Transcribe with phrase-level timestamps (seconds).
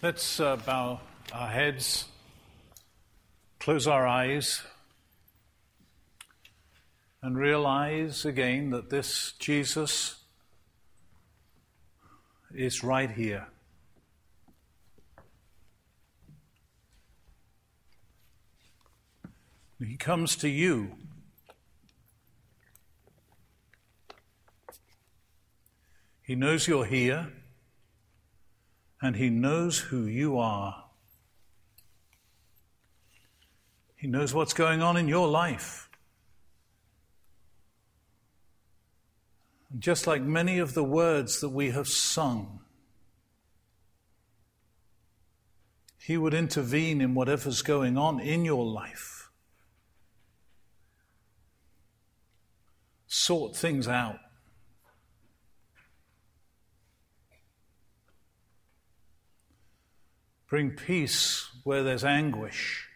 [0.00, 1.00] Let's uh, bow
[1.32, 2.04] our heads,
[3.58, 4.62] close our eyes,
[7.20, 10.22] and realize again that this Jesus
[12.54, 13.48] is right here.
[19.84, 20.92] He comes to you.
[26.22, 27.32] He knows you're here
[29.00, 30.84] and He knows who you are.
[33.96, 35.88] He knows what's going on in your life.
[39.72, 42.60] And Just like many of the words that we have sung,
[45.98, 49.30] He would intervene in whatever's going on in your life,
[53.06, 54.18] sort things out.
[60.48, 62.88] Bring peace where there's anguish.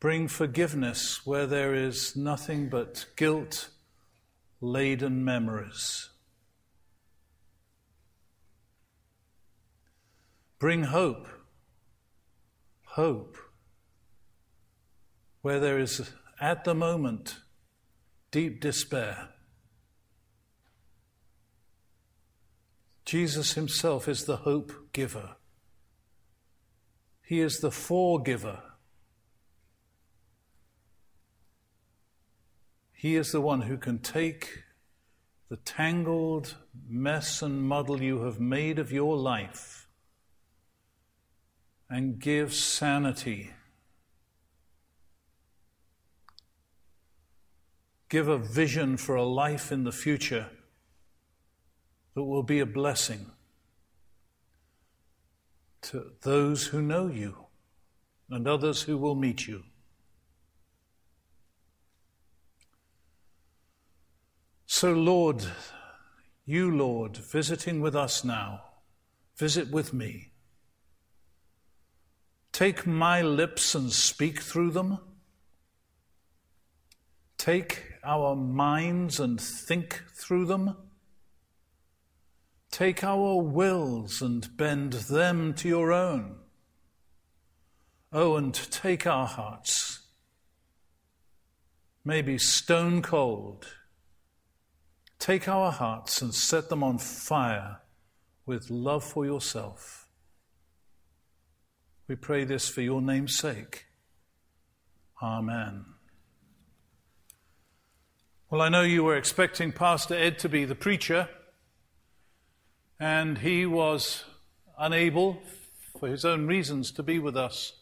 [0.00, 3.68] Bring forgiveness where there is nothing but guilt
[4.62, 6.08] laden memories.
[10.58, 11.28] Bring hope,
[12.84, 13.36] hope,
[15.42, 17.36] where there is at the moment
[18.30, 19.28] deep despair.
[23.04, 25.36] Jesus himself is the hope giver.
[27.22, 28.60] He is the forgiver.
[32.92, 34.64] He is the one who can take
[35.48, 36.56] the tangled
[36.88, 39.88] mess and muddle you have made of your life
[41.88, 43.50] and give sanity.
[48.08, 50.50] Give a vision for a life in the future
[52.14, 53.26] that will be a blessing
[55.82, 57.46] to those who know you
[58.28, 59.64] and others who will meet you.
[64.66, 65.44] So, Lord,
[66.46, 68.62] you, Lord, visiting with us now,
[69.36, 70.32] visit with me.
[72.52, 74.98] Take my lips and speak through them.
[77.36, 80.76] Take our minds and think through them.
[82.70, 86.36] Take our wills and bend them to your own.
[88.12, 90.00] Oh, and take our hearts,
[92.04, 93.66] maybe stone cold.
[95.18, 97.80] Take our hearts and set them on fire
[98.46, 100.08] with love for yourself.
[102.08, 103.86] We pray this for your name's sake.
[105.22, 105.84] Amen.
[108.48, 111.28] Well, I know you were expecting Pastor Ed to be the preacher
[113.00, 114.24] and he was
[114.78, 115.42] unable,
[115.98, 117.72] for his own reasons, to be with us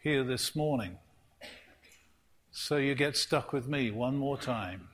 [0.00, 0.98] here this morning.
[2.52, 4.88] So you get stuck with me one more time.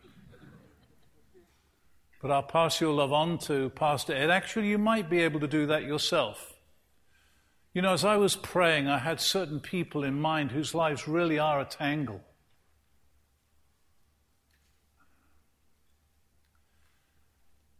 [2.22, 4.30] But I'll pass your love on to Pastor Ed.
[4.30, 6.54] Actually, you might be able to do that yourself.
[7.74, 11.38] You know, as I was praying, I had certain people in mind whose lives really
[11.38, 12.22] are a tangle.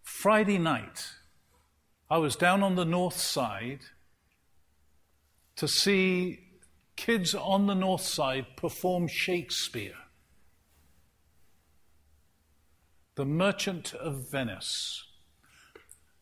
[0.02, 1.06] Friday night,
[2.10, 3.82] I was down on the north side
[5.54, 6.40] to see
[6.96, 9.94] kids on the north side perform Shakespeare.
[13.14, 15.04] The Merchant of Venice.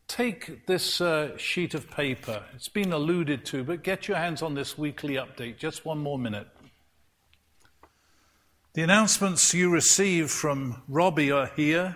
[0.07, 2.43] Take this uh, sheet of paper.
[2.53, 5.57] It's been alluded to, but get your hands on this weekly update.
[5.57, 6.47] Just one more minute.
[8.73, 11.95] The announcements you receive from Robbie are here.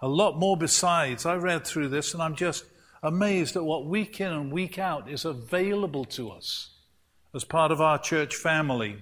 [0.00, 1.26] A lot more besides.
[1.26, 2.64] I read through this and I'm just
[3.02, 6.70] amazed at what week in and week out is available to us
[7.34, 8.96] as part of our church family.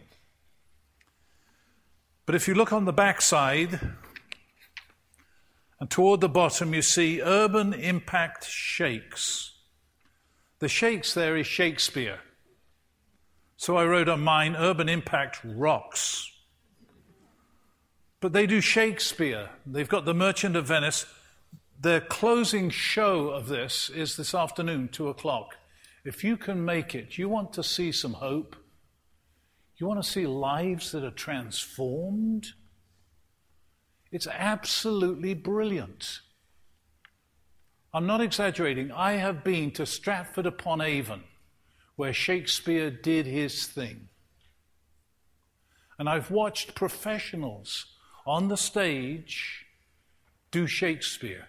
[2.26, 3.80] But if you look on the backside
[5.80, 9.52] and toward the bottom, you see Urban Impact Shakes.
[10.58, 12.18] The shakes there is Shakespeare.
[13.56, 16.30] So I wrote on mine Urban Impact Rocks.
[18.20, 19.50] But they do Shakespeare.
[19.64, 21.06] They've got The Merchant of Venice.
[21.80, 25.54] The closing show of this is this afternoon, 2 o'clock.
[26.04, 28.56] If you can make it, you want to see some hope,
[29.76, 32.48] you want to see lives that are transformed.
[34.10, 36.18] It's absolutely brilliant.
[37.94, 38.90] I'm not exaggerating.
[38.90, 41.22] I have been to Stratford upon Avon,
[41.94, 44.08] where Shakespeare did his thing.
[45.96, 47.86] And I've watched professionals
[48.26, 49.64] on the stage
[50.50, 51.48] do Shakespeare.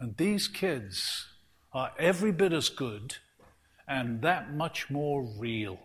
[0.00, 1.26] And these kids
[1.72, 3.16] are every bit as good
[3.86, 5.78] and that much more real.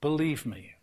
[0.00, 0.74] Believe me.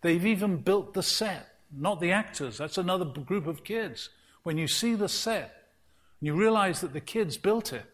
[0.00, 2.58] They've even built the set, not the actors.
[2.58, 4.10] That's another group of kids.
[4.44, 5.54] When you see the set,
[6.20, 7.84] you realize that the kids built it.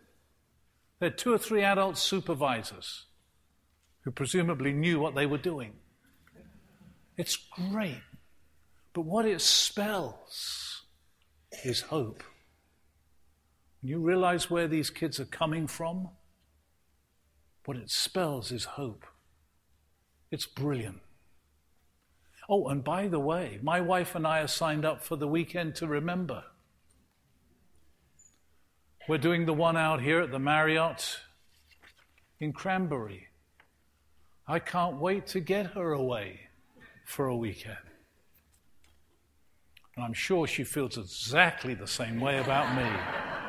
[1.01, 3.07] There are two or three adult supervisors
[4.03, 5.73] who presumably knew what they were doing.
[7.17, 8.03] It's great.
[8.93, 10.83] But what it spells
[11.65, 12.23] is hope.
[13.87, 16.09] You realize where these kids are coming from?
[17.67, 19.05] What it spells is hope.
[20.31, 21.01] It's brilliant.
[22.49, 25.75] Oh, and by the way, my wife and I are signed up for the weekend
[25.77, 26.45] to remember.
[29.07, 31.21] We're doing the one out here at the Marriott
[32.41, 33.29] in Cranberry.
[34.49, 36.41] I can't wait to get her away
[37.05, 37.77] for a weekend.
[39.95, 43.44] And I'm sure she feels exactly the same way about me.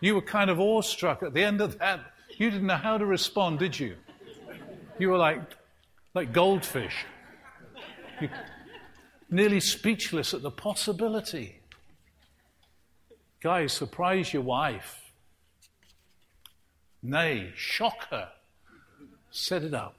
[0.00, 2.00] You were kind of awestruck at the end of that.
[2.36, 3.96] You didn't know how to respond, did you?
[4.98, 5.40] You were like,
[6.14, 7.04] like goldfish.
[8.20, 8.28] You,
[9.30, 11.60] nearly speechless at the possibility.
[13.40, 15.12] Guys, surprise your wife.
[17.02, 18.30] Nay, shock her.
[19.30, 19.98] Set it up.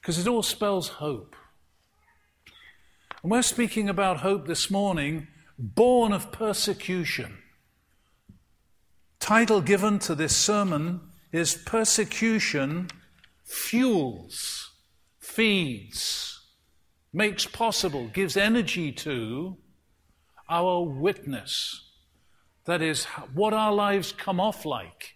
[0.00, 1.36] Because it all spells hope.
[3.22, 5.28] And we're speaking about hope this morning,
[5.58, 7.41] born of persecution
[9.22, 12.90] title given to this sermon is Persecution
[13.44, 14.72] Fuels,
[15.20, 16.40] Feeds,
[17.12, 19.58] Makes Possible, Gives Energy to
[20.50, 21.88] our witness.
[22.64, 25.14] That is, what our lives come off like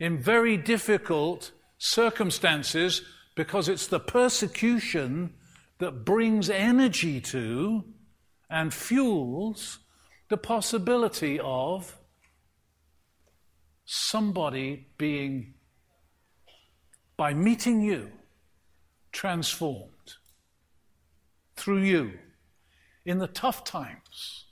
[0.00, 3.02] in very difficult circumstances
[3.34, 5.34] because it's the persecution
[5.80, 7.84] that brings energy to
[8.48, 9.80] and fuels
[10.30, 11.94] the possibility of
[13.86, 15.54] somebody being,
[17.16, 18.10] by meeting you,
[19.12, 20.14] transformed
[21.56, 22.18] through you
[23.06, 24.44] in the tough times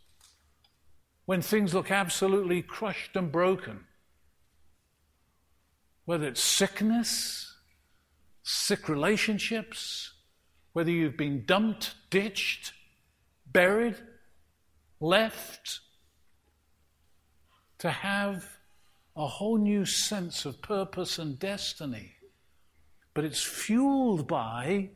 [1.26, 3.84] when things look absolutely crushed and broken.
[6.04, 7.54] Whether it's sickness,
[8.42, 10.12] sick relationships,
[10.72, 12.72] whether you've been dumped, ditched,
[13.46, 13.96] buried,
[15.00, 15.80] left,
[17.78, 18.53] to have
[19.16, 22.14] a whole new sense of purpose and destiny.
[23.12, 24.90] But it's fueled by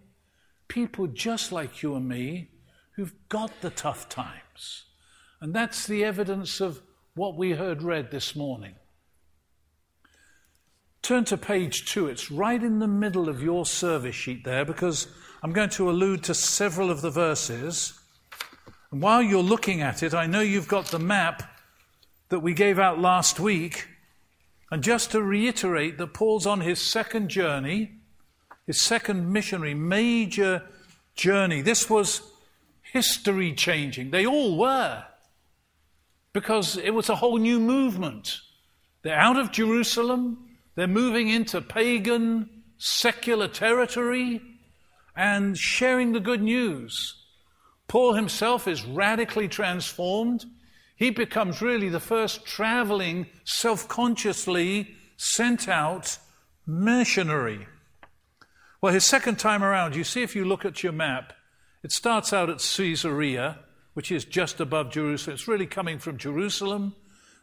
[0.66, 2.50] people just like you and me
[2.92, 4.84] who've got the tough times.
[5.40, 6.82] And that's the evidence of
[7.14, 8.74] what we heard read this morning.
[11.00, 12.08] Turn to page two.
[12.08, 15.06] It's right in the middle of your service sheet there because
[15.44, 17.98] I'm going to allude to several of the verses.
[18.90, 21.44] And while you're looking at it, I know you've got the map
[22.30, 23.86] that we gave out last week
[24.70, 27.92] and just to reiterate that Paul's on his second journey,
[28.66, 30.62] his second missionary major
[31.14, 31.62] journey.
[31.62, 32.20] This was
[32.82, 34.10] history changing.
[34.10, 35.04] They all were,
[36.32, 38.40] because it was a whole new movement.
[39.02, 44.40] They're out of Jerusalem, they're moving into pagan, secular territory,
[45.16, 47.14] and sharing the good news.
[47.88, 50.44] Paul himself is radically transformed
[50.98, 56.18] he becomes really the first traveling, self consciously sent out
[56.66, 57.68] missionary.
[58.82, 61.32] Well, his second time around, you see if you look at your map,
[61.84, 63.60] it starts out at Caesarea,
[63.94, 65.34] which is just above Jerusalem.
[65.34, 66.96] It's really coming from Jerusalem.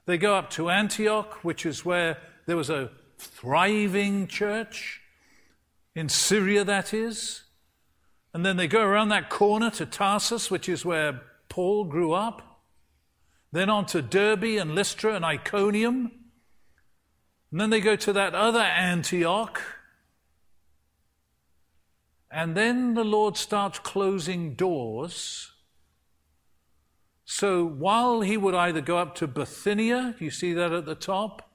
[0.05, 4.99] They go up to Antioch, which is where there was a thriving church,
[5.95, 7.43] in Syria, that is.
[8.33, 12.54] And then they go around that corner to Tarsus, which is where Paul grew up.
[13.55, 16.11] Then on to Derbe and Lystra and Iconium.
[17.51, 19.61] And then they go to that other Antioch.
[22.29, 25.53] And then the Lord starts closing doors.
[27.23, 31.49] So while he would either go up to Bithynia, you see that at the top,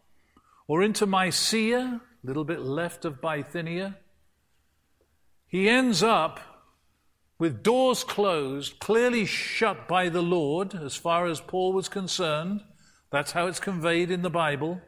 [0.67, 3.99] or into Mysia, a little bit left of Bithynia,
[5.47, 6.41] he ends up
[7.41, 12.61] with doors closed, clearly shut by the Lord, as far as Paul was concerned.
[13.11, 14.83] That's how it's conveyed in the Bible.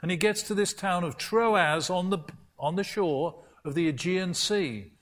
[0.00, 2.20] And he gets to this town of Troas on the,
[2.58, 4.92] on the shore of the Aegean Sea.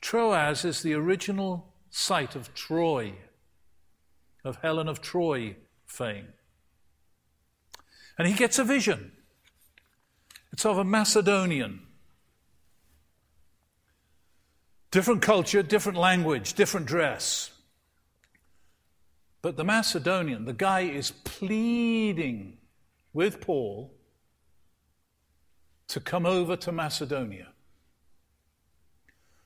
[0.00, 3.14] Troas is the original site of Troy,
[4.44, 5.54] of Helen of Troy
[5.86, 6.32] fame.
[8.18, 9.12] And he gets a vision.
[10.52, 11.83] It's of a Macedonian
[14.94, 17.50] Different culture, different language, different dress.
[19.42, 22.58] But the Macedonian, the guy is pleading
[23.12, 23.92] with Paul
[25.88, 27.48] to come over to Macedonia.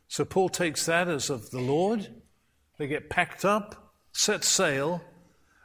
[0.07, 2.09] So Paul takes that as of the Lord.
[2.76, 5.00] They get packed up, set sail,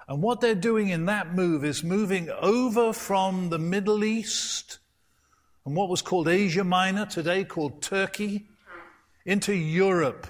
[0.08, 4.80] and what they're doing in that move is moving over from the Middle East
[5.66, 8.48] and what was called Asia Minor, today called Turkey,
[9.26, 10.28] into Europe.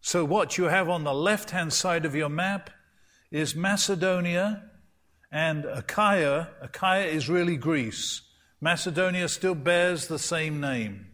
[0.00, 2.70] So, what you have on the left hand side of your map
[3.30, 4.64] is Macedonia
[5.30, 6.48] and Achaia.
[6.60, 8.22] Achaia is really Greece.
[8.60, 11.06] Macedonia still bears the same name.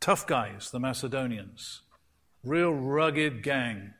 [0.00, 1.82] Tough guys, the Macedonians.
[2.44, 3.94] Real rugged gang.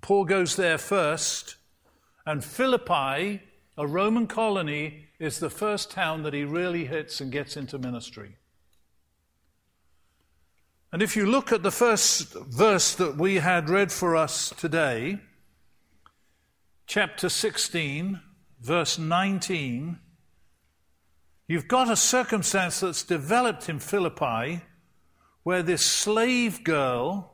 [0.00, 1.56] Paul goes there first,
[2.26, 3.42] and Philippi,
[3.78, 8.36] a Roman colony, is the first town that he really hits and gets into ministry.
[10.92, 15.18] And if you look at the first verse that we had read for us today,
[16.86, 18.20] chapter 16,
[18.60, 19.98] verse 19,
[21.48, 24.62] you've got a circumstance that's developed in Philippi
[25.42, 27.32] where this slave girl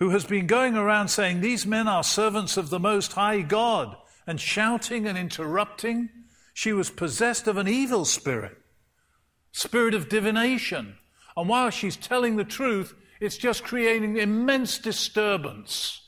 [0.00, 3.96] who has been going around saying, These men are servants of the Most High God,
[4.26, 6.08] and shouting and interrupting,
[6.54, 8.56] she was possessed of an evil spirit,
[9.52, 10.96] spirit of divination.
[11.36, 16.00] And while she's telling the truth, it's just creating immense disturbance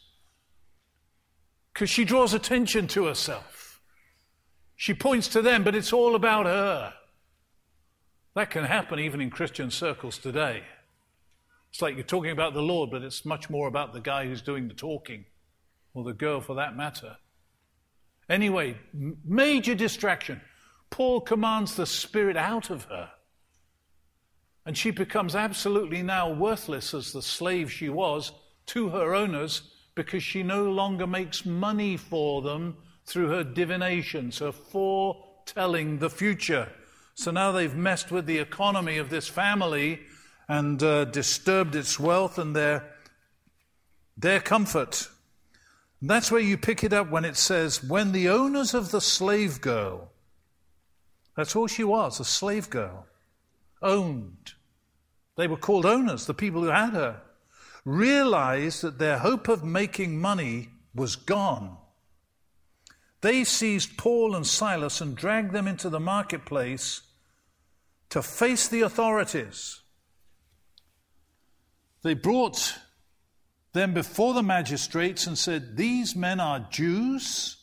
[1.73, 3.81] because she draws attention to herself.
[4.77, 6.95] She points to them, but it's all about her.
[8.35, 10.63] That can happen even in Christian circles today.
[11.71, 14.43] It's like you're talking about the Lord, but it's much more about the guy who's
[14.43, 15.25] doing the talking,
[15.95, 17.17] or the girl for that matter.
[18.29, 18.77] Anyway,
[19.25, 20.41] major distraction.
[20.91, 23.11] Paul commands the spirit out of her.
[24.65, 28.33] And she becomes absolutely now worthless as the slave she was
[28.67, 29.63] to her owners
[29.95, 36.69] because she no longer makes money for them through her divinations, her foretelling the future.
[37.15, 40.01] So now they've messed with the economy of this family
[40.49, 42.91] and uh, disturbed its wealth and their,
[44.17, 45.09] their comfort.
[46.01, 49.01] And that's where you pick it up when it says, When the owners of the
[49.01, 50.11] slave girl,
[51.37, 53.07] that's all she was, a slave girl,
[53.83, 54.55] owned.
[55.37, 57.23] They were called owners, the people who had her,
[57.85, 61.77] realized that their hope of making money was gone.
[63.23, 67.03] They seized Paul and Silas and dragged them into the marketplace
[68.11, 69.81] to face the authorities.
[72.03, 72.75] They brought
[73.73, 77.57] them before the magistrates and said, These men are Jews,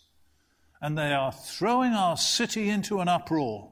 [0.81, 3.71] and they are throwing our city into an uproar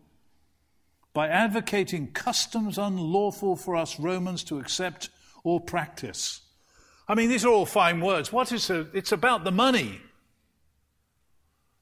[1.17, 5.09] by advocating customs unlawful for us Romans to accept
[5.43, 6.41] or practice.
[7.07, 8.31] I mean, these are all fine words.
[8.31, 8.89] What is it?
[8.93, 9.99] It's about the money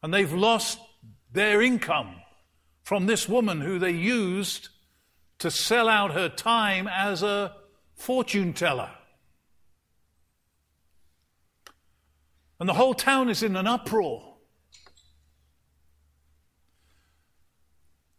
[0.01, 0.79] and they've lost
[1.33, 2.15] their income
[2.83, 4.69] from this woman who they used
[5.39, 7.57] to sell out her time as a
[7.93, 8.91] fortune teller.
[12.57, 14.37] And the whole town is in an uproar.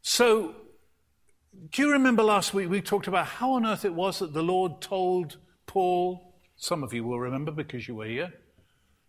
[0.02, 0.54] So,
[1.70, 4.42] do you remember last week we talked about how on earth it was that the
[4.42, 8.32] Lord told Paul, some of you will remember because you were here,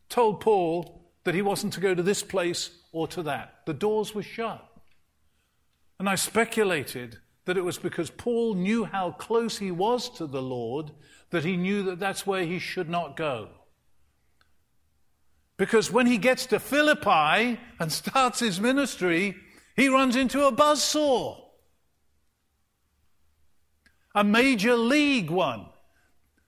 [0.10, 3.60] told Paul that he wasn't to go to this place or to that.
[3.66, 4.66] The doors were shut.
[6.00, 10.42] And I speculated that it was because Paul knew how close he was to the
[10.42, 10.92] Lord
[11.32, 13.50] that he knew that that's where he should not go.
[15.58, 19.36] Because when he gets to Philippi and starts his ministry,
[19.76, 21.47] he runs into a buzzsaw.
[24.18, 25.68] A major league one.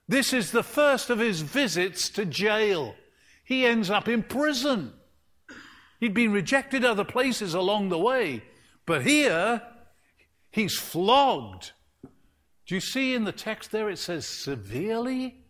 [0.08, 2.96] This is the first of his visits to jail
[3.44, 4.92] he ends up in prison.
[6.00, 8.42] He'd been rejected other places along the way,
[8.86, 9.62] but here
[10.50, 11.70] he's flogged.
[12.66, 15.44] Do you see in the text there it says severely?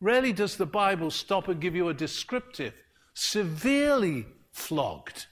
[0.00, 2.72] Rarely does the Bible stop and give you a descriptive.
[3.12, 5.26] Severely flogged.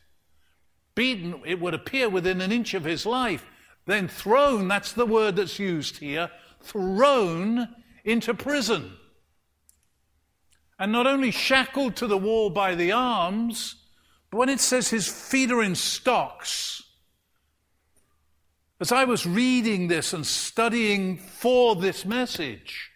[0.95, 3.47] Beaten, it would appear, within an inch of his life.
[3.87, 7.69] Then thrown, that's the word that's used here, thrown
[8.05, 8.93] into prison.
[10.79, 13.77] And not only shackled to the wall by the arms,
[14.31, 16.83] but when it says his feet are in stocks,
[18.81, 22.91] as I was reading this and studying for this message,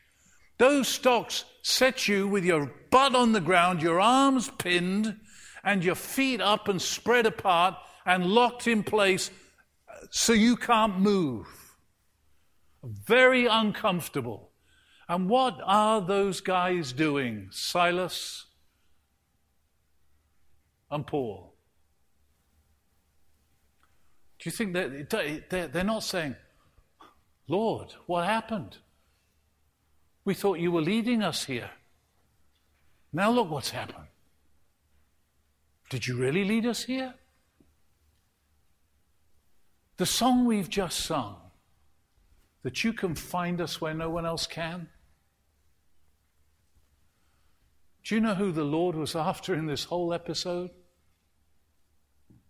[0.59, 5.16] those stocks set you with your butt on the ground, your arms pinned,
[5.62, 7.75] and your feet up and spread apart
[8.05, 9.31] and locked in place
[10.10, 11.46] so you can't move.
[12.82, 14.50] Very uncomfortable.
[15.08, 17.48] And what are those guys doing?
[17.50, 18.46] Silas
[20.90, 21.54] and Paul.
[24.38, 26.36] Do you think that they're not saying,
[27.48, 28.78] Lord, what happened?
[30.25, 31.70] We thought you were leading us here.
[33.12, 34.08] Now look what's happened.
[35.88, 37.14] Did you really lead us here?
[39.97, 41.37] The song we've just sung,
[42.62, 44.88] that you can find us where no one else can.
[48.05, 50.71] Do you know who the Lord was after in this whole episode?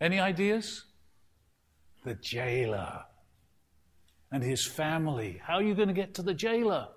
[0.01, 0.85] Any ideas?
[2.05, 3.05] The jailer
[4.33, 5.41] and his family.
[5.43, 6.89] How are you going to get to the jailer?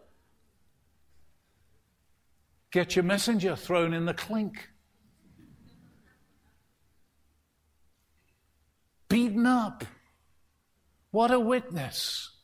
[2.71, 4.69] Get your messenger thrown in the clink.
[9.07, 9.83] Beaten up.
[11.11, 12.37] What a witness.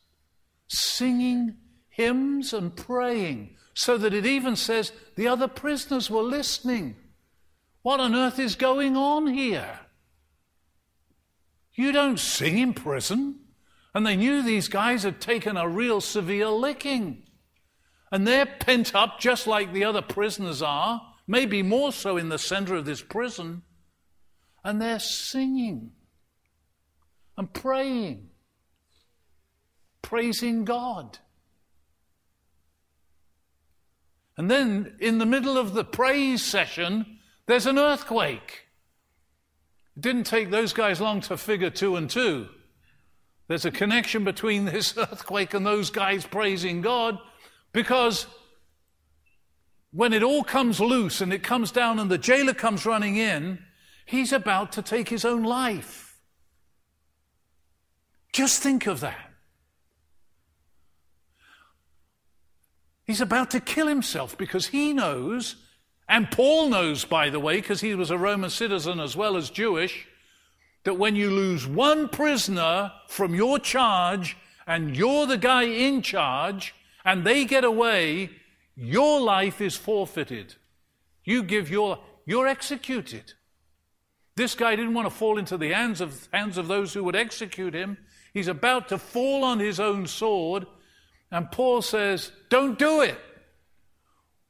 [0.67, 1.57] Singing
[1.89, 6.95] hymns and praying, so that it even says the other prisoners were listening.
[7.81, 9.79] What on earth is going on here?
[11.73, 13.41] You don't sing in prison.
[13.93, 17.23] And they knew these guys had taken a real severe licking.
[18.11, 22.37] And they're pent up just like the other prisoners are, maybe more so in the
[22.37, 23.61] center of this prison.
[24.65, 25.91] And they're singing
[27.37, 28.31] and praying,
[30.05, 31.17] praising God.
[34.37, 38.67] And then in the middle of the praise session, there's an earthquake.
[39.97, 42.49] It didn't take those guys long to figure two and two.
[43.47, 47.17] There's a connection between this earthquake and those guys praising God
[47.73, 48.27] because
[49.91, 53.57] when it all comes loose and it comes down and the jailer comes running in,
[54.05, 56.19] he's about to take his own life.
[58.31, 59.24] Just think of that.
[63.05, 65.55] He's about to kill himself because he knows,
[66.09, 69.49] and Paul knows, by the way, because he was a Roman citizen as well as
[69.49, 70.07] Jewish,
[70.83, 74.37] that when you lose one prisoner from your charge
[74.67, 78.29] and you're the guy in charge and they get away,
[78.75, 80.55] your life is forfeited.
[81.23, 83.33] You give your, you're executed.
[84.35, 87.15] This guy didn't want to fall into the hands of, hands of those who would
[87.15, 87.97] execute him.
[88.33, 90.67] He's about to fall on his own sword.
[91.31, 93.19] And Paul says, Don't do it.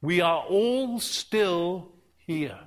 [0.00, 2.58] We are all still here.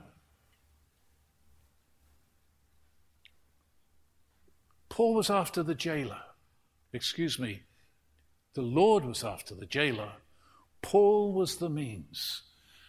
[4.90, 6.22] Paul was after the jailer.
[6.92, 7.62] Excuse me.
[8.56, 10.14] The Lord was after the jailer.
[10.82, 12.42] Paul was the means.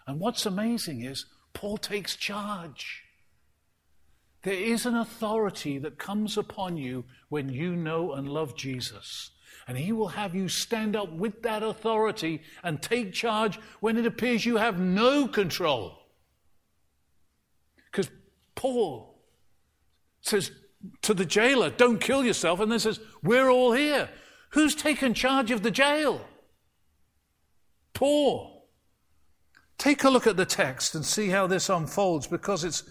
[0.07, 3.05] And what's amazing is Paul takes charge.
[4.43, 9.31] There is an authority that comes upon you when you know and love Jesus.
[9.68, 14.07] And he will have you stand up with that authority and take charge when it
[14.07, 15.99] appears you have no control.
[17.90, 18.11] Because
[18.55, 19.23] Paul
[20.23, 20.51] says,
[21.03, 24.09] to the jailer, don't kill yourself, and then says, We're all here.
[24.51, 26.20] Who's taken charge of the jail?
[27.92, 28.66] Paul.
[29.79, 32.83] Take a look at the text and see how this unfolds because it's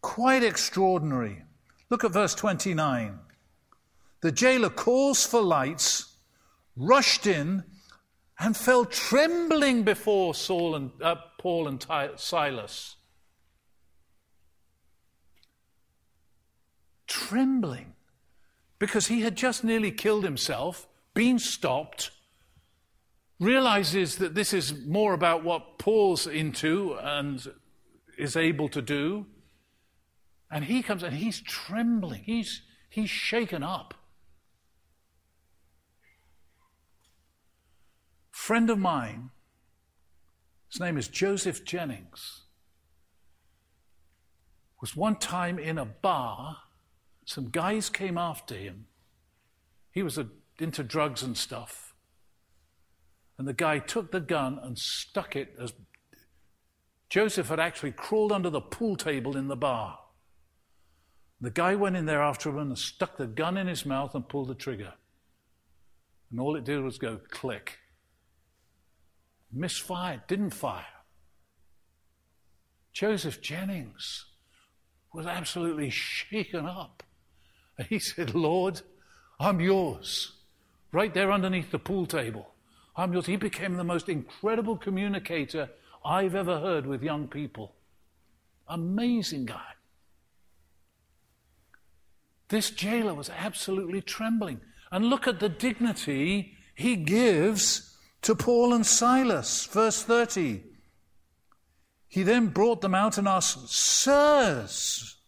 [0.00, 1.42] quite extraordinary.
[1.90, 3.18] Look at verse 29.
[4.22, 6.09] The jailer calls for lights,
[6.76, 7.64] rushed in,
[8.38, 11.84] and fell trembling before Saul and, uh, Paul and
[12.16, 12.96] Silas.
[17.10, 17.92] trembling
[18.78, 22.12] because he had just nearly killed himself, been stopped,
[23.38, 27.46] realizes that this is more about what Paul's into and
[28.16, 29.26] is able to do.
[30.50, 32.22] And he comes and he's trembling.
[32.24, 33.94] He's, he's shaken up.
[38.50, 39.30] A friend of mine,
[40.72, 42.40] his name is Joseph Jennings,
[44.80, 46.56] was one time in a bar
[47.24, 48.86] some guys came after him.
[49.92, 50.26] He was a,
[50.58, 51.94] into drugs and stuff.
[53.38, 55.72] And the guy took the gun and stuck it as
[57.08, 60.00] Joseph had actually crawled under the pool table in the bar.
[61.40, 64.28] The guy went in there after him and stuck the gun in his mouth and
[64.28, 64.94] pulled the trigger.
[66.32, 67.78] And all it did was go click.
[69.52, 70.84] Misfired, didn't fire.
[72.92, 74.26] Joseph Jennings
[75.12, 77.02] was absolutely shaken up.
[77.78, 78.82] And he said, Lord,
[79.38, 80.32] I'm yours.
[80.92, 82.52] Right there underneath the pool table.
[82.96, 83.26] I'm yours.
[83.26, 85.70] He became the most incredible communicator
[86.04, 87.74] I've ever heard with young people.
[88.68, 89.72] Amazing guy.
[92.48, 94.60] This jailer was absolutely trembling.
[94.92, 97.89] And look at the dignity he gives
[98.22, 99.66] to Paul and Silas.
[99.66, 100.62] Verse 30.
[102.08, 105.18] He then brought them out and asked, Sirs,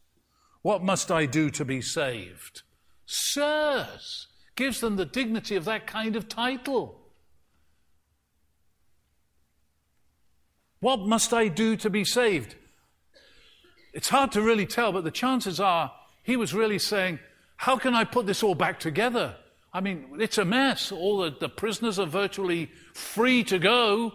[0.62, 2.62] What must I do to be saved?
[3.06, 6.98] Sirs, gives them the dignity of that kind of title.
[10.80, 12.56] What must I do to be saved?
[13.92, 17.20] It's hard to really tell, but the chances are he was really saying,
[17.56, 19.36] How can I put this all back together?
[19.72, 20.92] I mean, it's a mess.
[20.92, 24.12] All the, the prisoners are virtually free to go.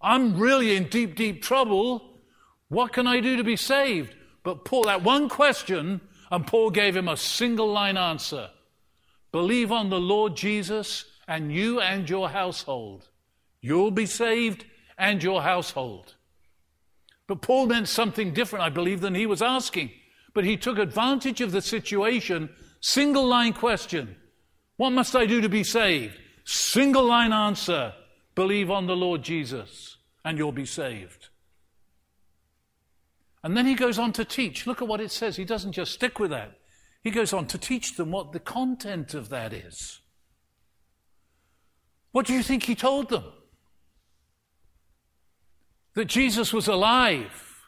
[0.00, 2.20] I'm really in deep, deep trouble.
[2.68, 4.14] What can I do to be saved?
[4.42, 8.50] But Paul, that one question, and Paul gave him a single line answer
[9.32, 13.08] Believe on the Lord Jesus, and you and your household.
[13.60, 14.64] You'll be saved,
[14.98, 16.14] and your household.
[17.26, 19.90] But Paul meant something different, I believe, than he was asking.
[20.34, 22.50] But he took advantage of the situation.
[22.80, 24.16] Single line question
[24.76, 26.18] What must I do to be saved?
[26.44, 27.94] Single line answer
[28.34, 31.28] Believe on the Lord Jesus, and you'll be saved.
[33.44, 34.66] And then he goes on to teach.
[34.66, 35.36] Look at what it says.
[35.36, 36.58] He doesn't just stick with that,
[37.02, 40.00] he goes on to teach them what the content of that is.
[42.12, 43.24] What do you think he told them?
[45.94, 47.60] That Jesus was alive.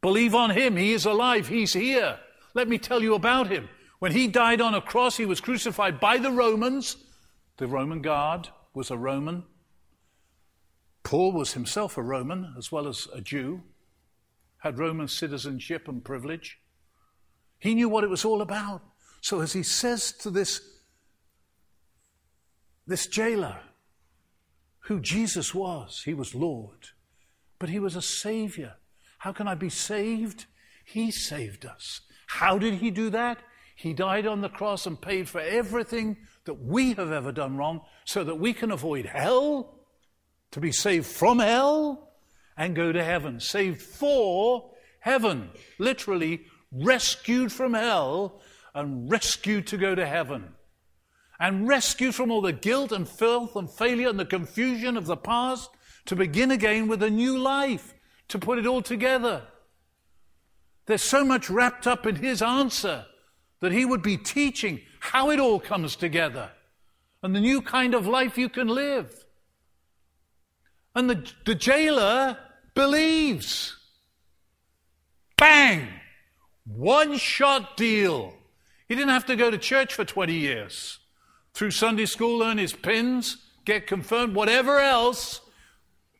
[0.00, 0.76] Believe on him.
[0.76, 1.48] He is alive.
[1.48, 2.18] He's here.
[2.54, 3.68] Let me tell you about him.
[4.00, 6.96] When he died on a cross, he was crucified by the Romans.
[7.58, 9.44] The Roman guard was a Roman.
[11.02, 13.62] Paul was himself a Roman as well as a Jew,
[14.58, 16.58] had Roman citizenship and privilege.
[17.58, 18.82] He knew what it was all about.
[19.20, 20.62] So as he says to this,
[22.86, 23.58] this jailer,
[24.84, 26.88] who Jesus was, he was Lord,
[27.58, 28.76] but he was a Savior.
[29.18, 30.46] How can I be saved?
[30.86, 32.00] He saved us.
[32.26, 33.42] How did he do that?
[33.80, 37.80] He died on the cross and paid for everything that we have ever done wrong
[38.04, 39.74] so that we can avoid hell
[40.50, 42.12] to be saved from hell
[42.58, 43.40] and go to heaven.
[43.40, 45.48] Saved for heaven.
[45.78, 48.42] Literally rescued from hell
[48.74, 50.56] and rescued to go to heaven.
[51.38, 55.16] And rescued from all the guilt and filth and failure and the confusion of the
[55.16, 55.70] past
[56.04, 57.94] to begin again with a new life,
[58.28, 59.44] to put it all together.
[60.84, 63.06] There's so much wrapped up in his answer
[63.60, 66.50] that he would be teaching how it all comes together
[67.22, 69.24] and the new kind of life you can live.
[70.94, 72.38] And the, the jailer
[72.74, 73.76] believes.
[75.36, 75.88] Bang!
[76.66, 78.34] One shot deal.
[78.88, 80.98] He didn't have to go to church for 20 years.
[81.52, 85.40] Through Sunday school, learn his pins, get confirmed, whatever else,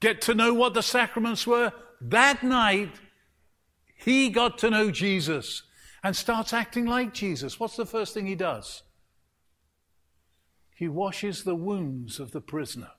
[0.00, 1.72] get to know what the sacraments were.
[2.00, 2.92] That night,
[3.96, 5.62] he got to know Jesus
[6.02, 7.60] and starts acting like Jesus.
[7.60, 8.82] What's the first thing he does?
[10.74, 12.92] He washes the wounds of the prisoner.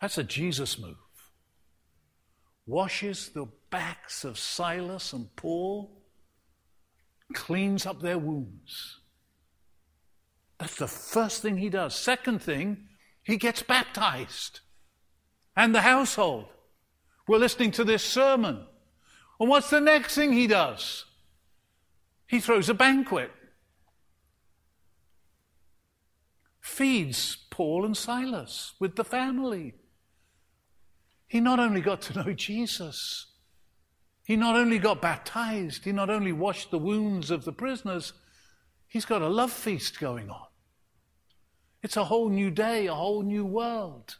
[0.00, 0.96] That's a Jesus move.
[2.66, 6.02] Washes the backs of Silas and Paul,
[7.32, 9.00] cleans up their wounds.
[10.58, 11.94] That's the first thing he does.
[11.94, 12.88] Second thing,
[13.22, 14.60] he gets baptized.
[15.56, 16.46] And the household.
[17.26, 18.66] We're listening to this sermon.
[19.40, 21.06] And what's the next thing he does?
[22.26, 23.32] He throws a banquet.
[26.60, 29.74] Feeds Paul and Silas with the family.
[31.26, 33.26] He not only got to know Jesus,
[34.24, 38.12] he not only got baptized, he not only washed the wounds of the prisoners,
[38.86, 40.46] he's got a love feast going on.
[41.82, 44.18] It's a whole new day, a whole new world.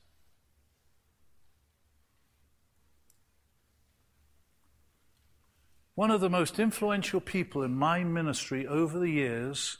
[6.00, 9.76] One of the most influential people in my ministry over the years,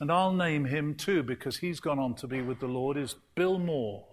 [0.00, 3.14] and I'll name him too because he's gone on to be with the Lord, is
[3.36, 4.08] Bill Moore.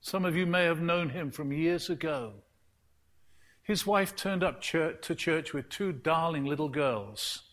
[0.00, 2.32] Some of you may have known him from years ago.
[3.62, 7.44] His wife turned up church, to church with two darling little girls.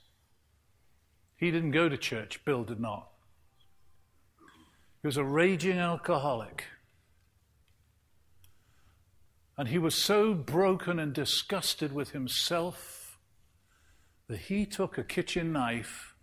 [1.38, 3.08] He didn't go to church, Bill did not.
[5.04, 6.64] He was a raging alcoholic.
[9.58, 13.18] And he was so broken and disgusted with himself
[14.28, 16.14] that he took a kitchen knife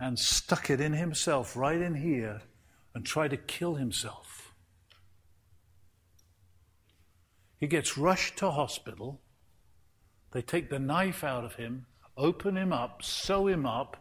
[0.00, 2.42] and stuck it in himself, right in here,
[2.94, 4.54] and tried to kill himself.
[7.58, 9.20] He gets rushed to hospital.
[10.32, 13.96] They take the knife out of him, open him up, sew him up.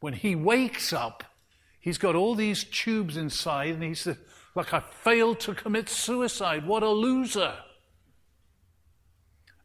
[0.00, 1.24] When he wakes up,
[1.82, 4.16] he's got all these tubes inside, and he said,
[4.54, 6.66] like, I failed to commit suicide.
[6.66, 7.54] What a loser.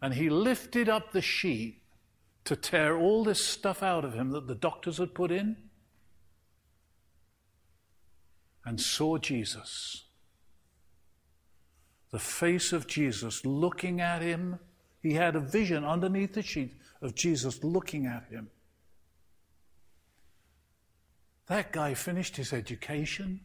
[0.01, 1.81] And he lifted up the sheet
[2.43, 5.55] to tear all this stuff out of him that the doctors had put in
[8.65, 10.03] and saw Jesus
[12.11, 14.59] the face of Jesus looking at him.
[15.01, 18.49] He had a vision underneath the sheet of Jesus looking at him.
[21.47, 23.41] That guy finished his education,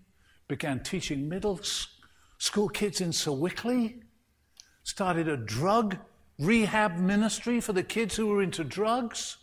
[0.48, 1.60] began teaching middle
[2.38, 4.02] school kids in Sewickley,
[4.82, 5.96] started a drug
[6.38, 9.36] rehab ministry for the kids who were into drugs,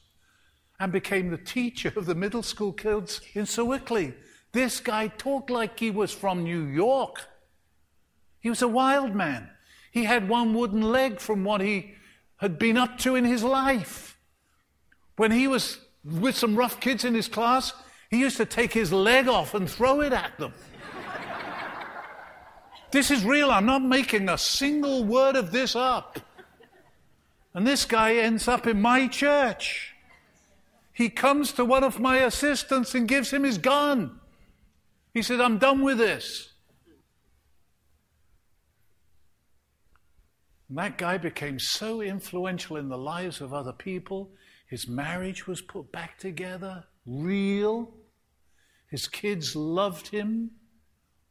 [0.80, 4.14] and became the teacher of the middle school kids in Sewickley.
[4.52, 7.28] This guy talked like he was from New York.
[8.40, 9.50] He was a wild man.
[9.92, 11.96] He had one wooden leg from what he
[12.38, 14.18] had been up to in his life.
[15.18, 17.74] When he was with some rough kids in his class,
[18.10, 20.54] he used to take his leg off and throw it at them.
[22.92, 23.52] this is real.
[23.52, 26.20] I'm not making a single word of this up.
[27.54, 29.94] And this guy ends up in my church.
[30.92, 34.20] He comes to one of my assistants and gives him his gun.
[35.14, 36.50] He said, I'm done with this.
[40.68, 44.32] And that guy became so influential in the lives of other people.
[44.68, 47.92] His marriage was put back together, real.
[48.90, 50.52] His kids loved him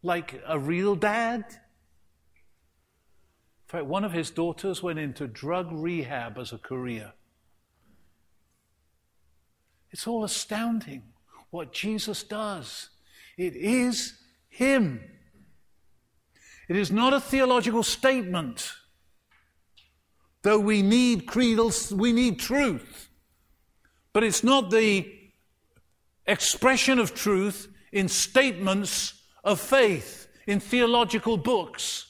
[0.02, 1.44] like a real dad.
[1.48, 1.56] In
[3.66, 7.12] fact, one of his daughters went into drug rehab as a career.
[9.90, 11.02] It's all astounding
[11.50, 12.90] what Jesus does.
[13.36, 14.14] It is
[14.48, 15.00] Him.
[16.68, 18.72] It is not a theological statement.
[20.42, 23.08] Though we need creedals, we need truth.
[24.12, 25.17] But it's not the
[26.28, 32.06] expression of truth in statements of faith, in theological books.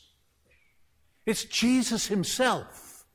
[1.24, 3.06] It's Jesus Himself.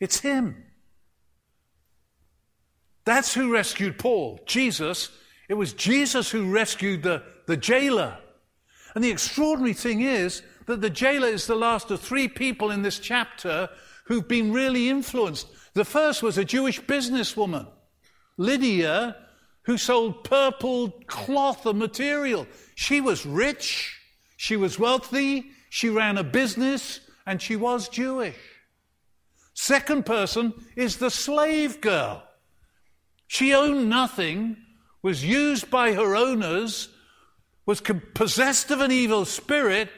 [0.00, 0.64] It's Him.
[3.04, 5.10] That's who rescued Paul, Jesus.
[5.48, 8.18] It was Jesus who rescued the, the jailer.
[8.94, 12.82] And the extraordinary thing is that the jailer is the last of three people in
[12.82, 13.68] this chapter
[14.04, 17.68] who've been really influenced the first was a Jewish businesswoman,
[18.36, 19.16] Lydia,
[19.62, 22.46] who sold purple cloth and material.
[22.74, 23.98] She was rich,
[24.36, 28.38] she was wealthy, she ran a business, and she was Jewish.
[29.52, 32.22] Second person is the slave girl.
[33.26, 34.56] She owned nothing,
[35.02, 36.88] was used by her owners,
[37.66, 37.82] was
[38.14, 39.90] possessed of an evil spirit,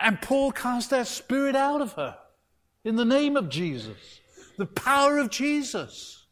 [0.00, 2.16] and Paul cast that spirit out of her
[2.84, 4.20] in the name of Jesus,
[4.58, 6.26] the power of Jesus.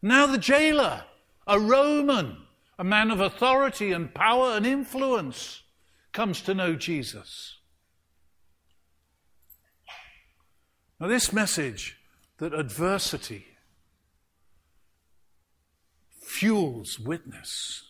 [0.00, 1.04] Now the jailer,
[1.46, 2.38] a Roman,
[2.78, 5.62] a man of authority and power and influence,
[6.12, 7.56] comes to know Jesus.
[11.00, 11.98] Now, this message
[12.38, 13.46] that adversity
[16.20, 17.82] fuels witness,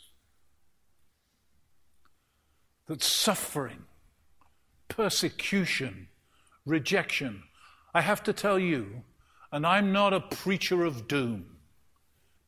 [2.87, 3.85] that suffering,
[4.89, 6.09] persecution,
[6.65, 7.43] rejection.
[7.93, 9.03] I have to tell you,
[9.53, 11.59] and I'm not a preacher of doom,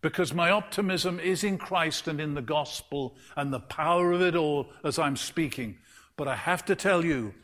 [0.00, 4.36] because my optimism is in Christ and in the gospel and the power of it
[4.36, 5.78] all as I'm speaking.
[6.16, 7.34] But I have to tell you,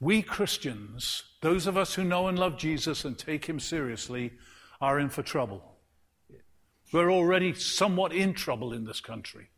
[0.00, 4.32] we Christians, those of us who know and love Jesus and take him seriously,
[4.80, 5.62] are in for trouble.
[6.92, 9.48] We're already somewhat in trouble in this country.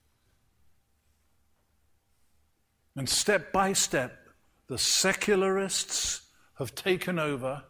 [2.95, 4.16] And step by step,
[4.69, 6.23] the secularists
[6.57, 7.64] have taken over.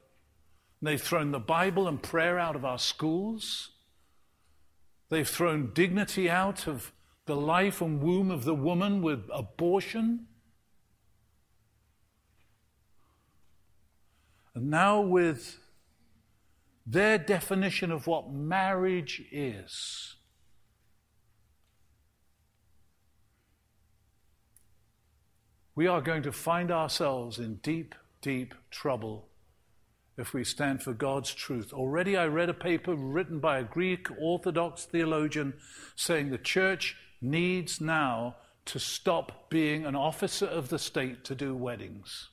[0.81, 3.71] They've thrown the Bible and prayer out of our schools.
[5.09, 6.93] They've thrown dignity out of
[7.27, 10.27] the life and womb of the woman with abortion.
[14.55, 15.59] And now, with
[16.87, 20.15] their definition of what marriage is,
[25.75, 29.29] we are going to find ourselves in deep deep trouble
[30.17, 31.73] if we stand for God's truth.
[31.73, 35.55] Already I read a paper written by a Greek Orthodox theologian
[35.95, 41.55] saying the church needs now to stop being an officer of the state to do
[41.55, 42.29] weddings.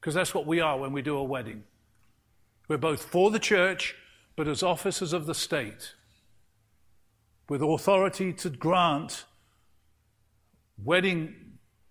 [0.00, 1.64] Because that's what we are when we do a wedding.
[2.68, 3.94] We're both for the church,
[4.34, 5.94] but as officers of the state,
[7.48, 9.24] with authority to grant
[10.82, 11.34] wedding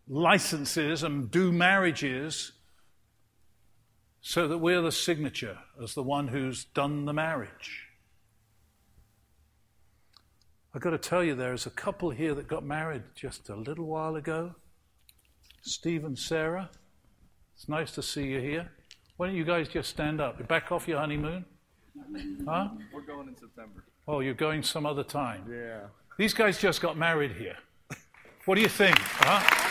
[0.07, 2.51] licenses and do marriages
[4.27, 7.83] so that we're the signature as the one who's done the marriage.
[10.73, 13.85] I've got to tell you, there's a couple here that got married just a little
[13.85, 14.55] while ago.
[15.61, 16.71] Steve and Sarah.
[17.53, 18.71] It's nice to see you here.
[19.17, 20.39] Why don't you guys just stand up?
[20.39, 21.45] You're back off your honeymoon?
[22.47, 22.69] Huh?
[22.91, 23.85] We're going in September.
[24.07, 25.45] Oh, you're going some other time?
[25.47, 25.81] Yeah.
[26.17, 27.57] These guys just got married here.
[28.45, 28.97] What do you think?
[28.97, 29.64] Huh?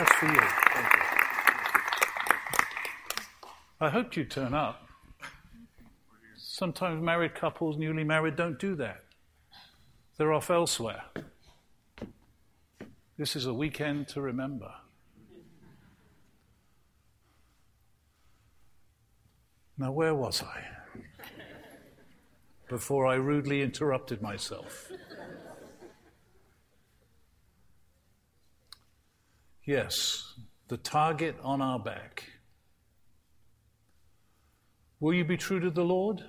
[0.00, 0.40] That's for you.
[0.40, 1.00] Thank you.
[3.82, 4.88] I hoped you'd turn up.
[6.38, 9.04] Sometimes married couples, newly married, don't do that.
[10.16, 11.02] They're off elsewhere.
[13.18, 14.72] This is a weekend to remember.
[19.76, 20.64] Now, where was I?
[22.70, 24.90] Before I rudely interrupted myself.
[29.64, 30.34] Yes,
[30.68, 32.24] the target on our back.
[34.98, 36.22] Will you be true to the Lord?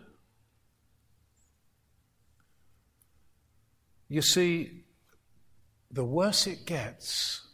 [4.08, 4.84] You see,
[5.90, 7.48] the worse it gets,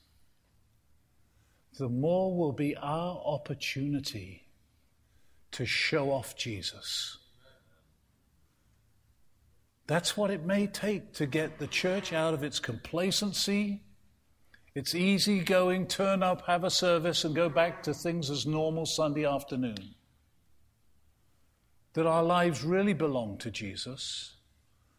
[1.77, 4.47] the more will be our opportunity
[5.51, 7.17] to show off Jesus.
[9.87, 13.83] That's what it may take to get the church out of its complacency,
[14.77, 18.85] its easy going, turn up, have a service, and go back to things as normal
[18.85, 19.95] Sunday afternoon.
[21.93, 24.35] That our lives really belong to Jesus.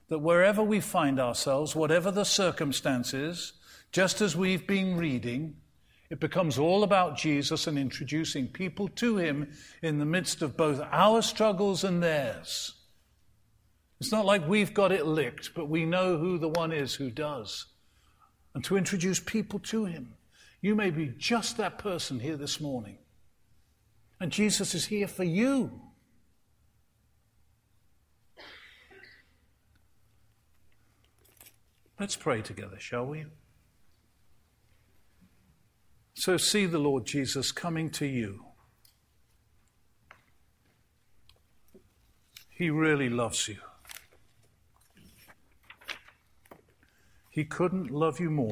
[0.09, 3.53] That wherever we find ourselves, whatever the circumstances,
[3.93, 5.55] just as we've been reading,
[6.11, 10.81] it becomes all about Jesus and introducing people to Him in the midst of both
[10.91, 12.75] our struggles and theirs.
[14.01, 17.11] It's not like we've got it licked, but we know who the one is who
[17.13, 17.67] does.
[18.55, 20.15] And to introduce people to Him.
[20.61, 22.99] You may be just that person here this morning.
[24.21, 25.81] And Jesus is here for you.
[32.01, 33.27] Let's pray together, shall we?
[36.15, 38.45] So see the Lord Jesus coming to you.
[42.51, 43.59] He really loves you.
[47.39, 48.51] He couldn't love you more.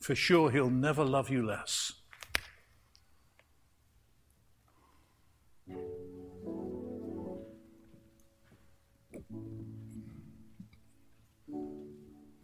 [0.00, 1.92] For sure, He'll never love you less.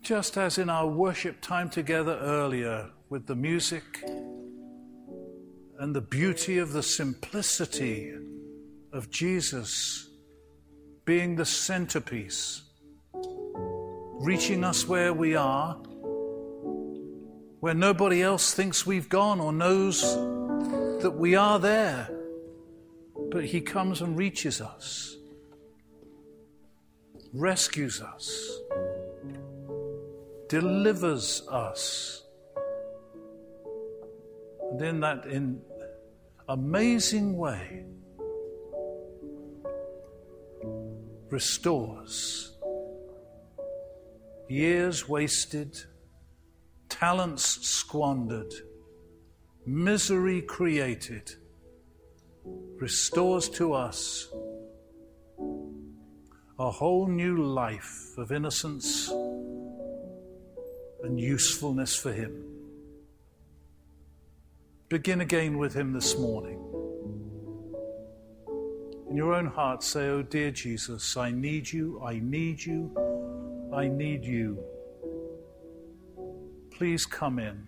[0.03, 4.05] Just as in our worship time together earlier with the music
[5.79, 8.13] and the beauty of the simplicity
[8.93, 10.11] of Jesus
[11.07, 12.61] being the centerpiece,
[14.25, 15.75] reaching us where we are,
[17.61, 20.03] where nobody else thinks we've gone or knows
[21.03, 22.09] that we are there,
[23.31, 25.17] but He comes and reaches us,
[27.33, 28.61] rescues us
[30.49, 32.23] delivers us.
[34.71, 35.61] And in that in
[36.49, 37.85] amazing way,
[41.31, 42.54] restores
[44.49, 45.77] years wasted,
[46.89, 48.53] talents squandered,
[49.67, 51.33] misery created,
[52.79, 54.29] restores to us
[56.59, 59.09] a whole new life of innocence
[61.03, 62.45] and usefulness for Him.
[64.89, 66.61] Begin again with Him this morning.
[69.11, 72.93] In your own heart, say, Oh, dear Jesus, I need you, I need you,
[73.75, 74.63] I need you.
[76.71, 77.67] Please come in.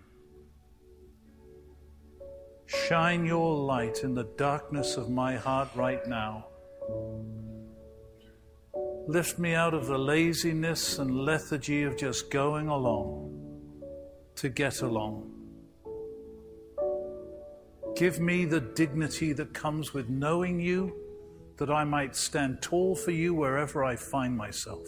[2.65, 6.47] Shine your light in the darkness of my heart right now.
[9.07, 13.33] Lift me out of the laziness and lethargy of just going along
[14.35, 15.33] to get along.
[17.95, 20.95] Give me the dignity that comes with knowing you,
[21.57, 24.87] that I might stand tall for you wherever I find myself.